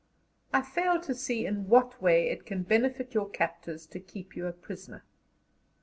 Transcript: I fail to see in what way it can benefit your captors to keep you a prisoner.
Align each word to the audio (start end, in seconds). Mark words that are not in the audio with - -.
I 0.51 0.63
fail 0.63 0.99
to 1.01 1.13
see 1.13 1.45
in 1.45 1.67
what 1.67 2.01
way 2.01 2.29
it 2.31 2.43
can 2.47 2.63
benefit 2.63 3.13
your 3.13 3.29
captors 3.29 3.85
to 3.85 3.99
keep 3.99 4.35
you 4.35 4.47
a 4.47 4.51
prisoner. 4.51 5.03